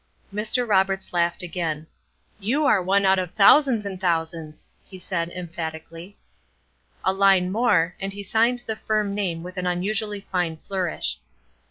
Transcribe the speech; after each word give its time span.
Mr. 0.33 0.67
Roberts 0.67 1.13
laughed 1.13 1.43
again. 1.43 1.85
"You 2.39 2.65
are 2.65 2.81
one 2.81 3.05
out 3.05 3.19
of 3.19 3.35
thousands 3.35 3.85
and 3.85 4.01
thousands!" 4.01 4.67
he 4.83 4.97
said, 4.97 5.29
emphatically. 5.29 6.17
A 7.05 7.13
line 7.13 7.51
more, 7.51 7.93
and 7.99 8.11
he 8.11 8.23
signed 8.23 8.63
the 8.65 8.75
firm 8.75 9.13
name 9.13 9.43
with 9.43 9.57
an 9.57 9.67
unusually 9.67 10.21
fine 10.21 10.57
flourish. 10.57 11.19